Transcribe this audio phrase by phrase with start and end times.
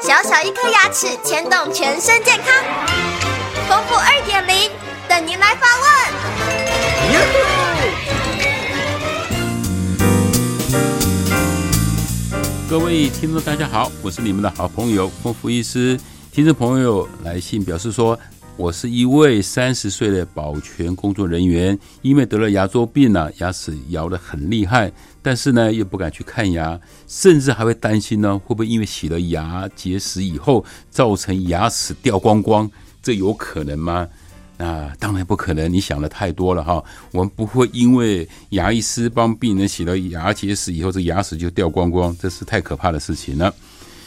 [0.00, 2.46] 小小一颗牙齿牵动全身健康，
[3.68, 4.70] 丰富二点零
[5.08, 5.88] 等您来发问。
[12.70, 15.98] 各位听众，大家好，我是你们的好朋友丰富医师。
[16.30, 18.16] 听众朋友来信表示说。
[18.58, 24.90] 我是一位三十岁的保全工作人员，因为得了牙周病呢，牙齿摇得很厉害，
[25.22, 32.68] 但是呢又不敢去看牙，甚至还会担心呢会不会因为洗了牙结石以后造成牙齿掉光光，
[33.00, 34.08] 这有可能吗？
[34.56, 36.82] 那当然不可能，你想的太多了哈。
[37.12, 43.54] 我们不会因为牙医师帮病人洗了牙结石以后，这牙齿就掉光光，这是太可怕的事情了。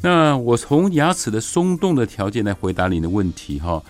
[0.00, 3.80] 那我从牙齿的松动的条件来回答你的问题哈。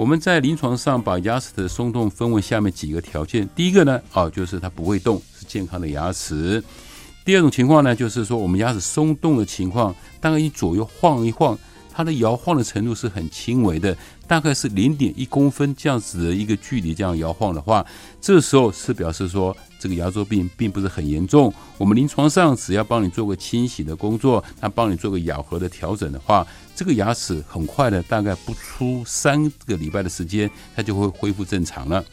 [0.00, 3.46] 我们在临床上把牙齿的松动分为下面几个条件。
[3.54, 6.64] 第一个呢，啊，就是它不会动，是健康的牙齿。
[7.22, 11.58] 第二种情况呢，就是说我们牙齿松动的情况，大概一左右晃一晃。
[11.92, 13.94] 它的摇晃的程度是很轻微的，
[14.30, 17.84] 大概是零点一公分这样子的一个距离，这样摇晃的话，
[18.20, 21.52] 这时候是表示说这个牙周病并不是很严重。
[21.76, 32.04] 我们临床上只要帮你做个清洗的工作，那帮你做个咬合的调整的话，这个牙齿很快的，大概不出三个礼拜的时间，它就会恢复正常了。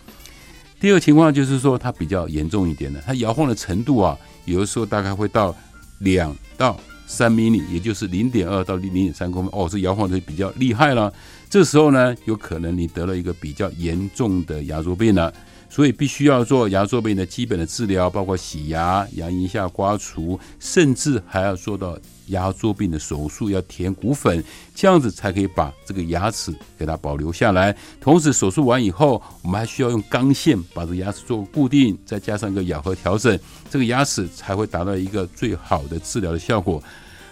[0.80, 5.56] 第二个情况就是说它比较严重一点的，它摇晃的程度啊，有的时候大概会到
[6.00, 6.76] 两到。
[7.08, 11.12] 三米米，也就是零点二到零点三公分，哦，这摇晃的比较厉害了。
[11.50, 15.34] 这时候呢，有可能你得了一个比较严重的牙周病了。
[15.70, 24.44] 所以必须要做牙周病的基本的治疗，包括洗牙、牙龈下刮除，甚至还要做到牙周病的手术，要填骨粉，
[24.74, 27.76] 这样子才可以把这个牙齿给它保留下来。
[28.02, 33.38] 同时手术完以后，我们还需要用钢线把这个牙齿做固定，再加上一个咬合调整，
[33.70, 36.82] 这个牙齿才会达到一个最好的治疗的效果。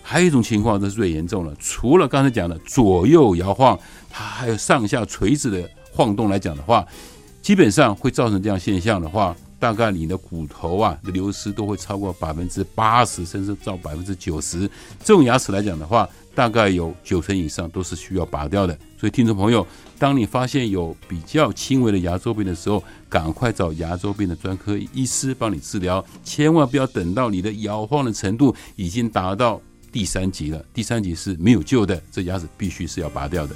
[0.02, 6.86] 还有一种情况，这是最严重了，除了刚才讲的左右摇晃，它还有上下垂直的晃动来讲的话。
[7.46, 14.68] 基本上会造成这样现象的话，大概你的骨头啊的流失都会超过百分之八十，甚至到百分之九十。
[15.04, 18.76] 这种牙齿来讲的话，大概有九成以上都是需要拔掉的。
[19.00, 19.66] 所以，听众朋友，
[20.00, 30.66] 当你发现有比较轻微的牙周病的时候，赶快找牙周病的专科医师帮你治疗，千万不要等到你的摇晃的程度已经达到第三级了。
[30.74, 33.56] 第三级是没有救的，这牙齿必须是要拔掉的。